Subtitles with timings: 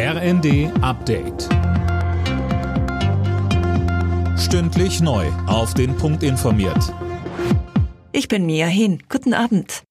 [0.00, 1.48] RND Update.
[4.38, 5.26] Stündlich neu.
[5.48, 6.94] Auf den Punkt informiert.
[8.12, 9.02] Ich bin Mia Hin.
[9.08, 9.82] Guten Abend.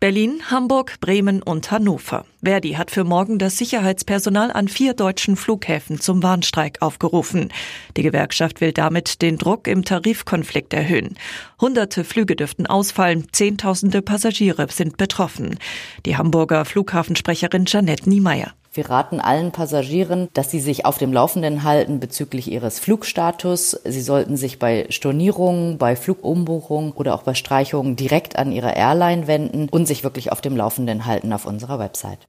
[0.00, 2.24] Berlin, Hamburg, Bremen und Hannover.
[2.42, 7.52] Verdi hat für morgen das Sicherheitspersonal an vier deutschen Flughäfen zum Warnstreik aufgerufen.
[7.98, 11.18] Die Gewerkschaft will damit den Druck im Tarifkonflikt erhöhen.
[11.60, 15.58] Hunderte Flüge dürften ausfallen, Zehntausende Passagiere sind betroffen.
[16.06, 18.54] Die Hamburger Flughafensprecherin Janette Niemeyer.
[18.74, 23.78] Wir raten allen Passagieren, dass sie sich auf dem Laufenden halten bezüglich ihres Flugstatus.
[23.84, 29.26] Sie sollten sich bei Stornierungen, bei Flugumbuchungen oder auch bei Streichungen direkt an ihre Airline
[29.26, 32.26] wenden und sich wirklich auf dem Laufenden halten auf unserer Website.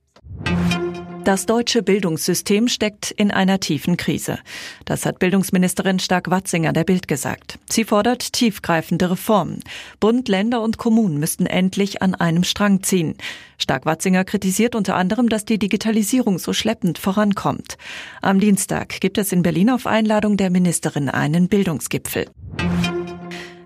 [1.23, 4.39] Das deutsche Bildungssystem steckt in einer tiefen Krise.
[4.83, 7.59] Das hat Bildungsministerin Stark-Watzinger der Bild gesagt.
[7.69, 9.61] Sie fordert tiefgreifende Reformen.
[10.01, 13.15] Bund, Länder und Kommunen müssten endlich an einem Strang ziehen.
[13.57, 17.77] Stark-Watzinger kritisiert unter anderem, dass die Digitalisierung so schleppend vorankommt.
[18.21, 22.25] Am Dienstag gibt es in Berlin auf Einladung der Ministerin einen Bildungsgipfel.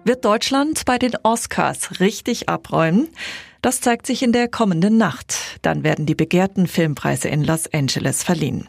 [0.04, 3.10] Wird Deutschland bei den Oscars richtig abräumen?
[3.62, 5.60] Das zeigt sich in der kommenden Nacht.
[5.62, 8.66] Dann werden die begehrten Filmpreise in Los Angeles verliehen.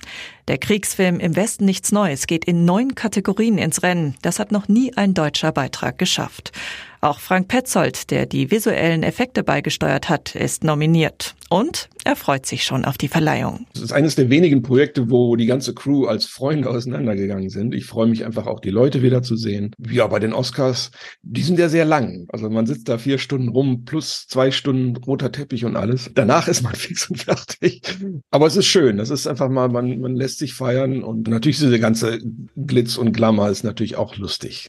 [0.48, 4.16] Der Kriegsfilm Im Westen nichts Neues geht in neun Kategorien ins Rennen.
[4.22, 6.52] Das hat noch nie ein deutscher Beitrag geschafft.
[7.00, 11.36] Auch Frank Petzold, der die visuellen Effekte beigesteuert hat, ist nominiert.
[11.48, 13.66] Und er freut sich schon auf die Verleihung.
[13.74, 17.74] Es ist eines der wenigen Projekte, wo die ganze Crew als Freunde auseinandergegangen sind.
[17.74, 19.72] Ich freue mich einfach auch, die Leute wiederzusehen.
[19.90, 20.90] Ja, bei den Oscars,
[21.22, 22.26] die sind ja sehr lang.
[22.30, 26.10] Also man sitzt da vier Stunden rum, plus zwei Stunden roter Teppich und alles.
[26.14, 27.82] Danach ist man fix und fertig.
[28.30, 28.96] Aber es ist schön.
[28.96, 32.18] Das ist einfach mal, man, man lässt sich feiern und natürlich diese ganze
[32.56, 34.68] Glitz und Glamour ist natürlich auch lustig.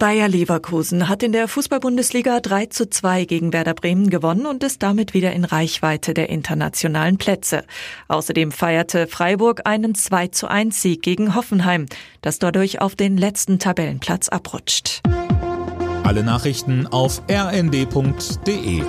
[0.00, 4.82] Bayer Leverkusen hat in der Fußball-Bundesliga 3 zu 2 gegen Werder Bremen gewonnen und ist
[4.82, 7.64] damit wieder in Reichweite der internationalen Plätze.
[8.08, 11.84] Außerdem feierte Freiburg einen 2 zu 1 Sieg gegen Hoffenheim,
[12.22, 15.02] das dadurch auf den letzten Tabellenplatz abrutscht.
[16.02, 18.82] Alle Nachrichten auf rnd.de